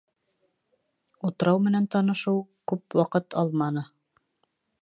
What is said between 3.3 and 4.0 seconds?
алманы.